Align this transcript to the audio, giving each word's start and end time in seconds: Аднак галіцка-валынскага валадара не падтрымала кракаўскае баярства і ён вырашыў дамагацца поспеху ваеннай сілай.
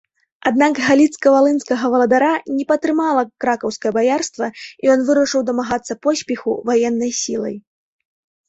Аднак 0.49 0.79
галіцка-валынскага 0.85 1.85
валадара 1.95 2.29
не 2.55 2.65
падтрымала 2.71 3.21
кракаўскае 3.45 3.91
баярства 3.99 4.45
і 4.57 4.93
ён 4.95 4.99
вырашыў 5.11 5.47
дамагацца 5.51 5.93
поспеху 6.07 6.51
ваеннай 6.71 7.11
сілай. 7.21 7.55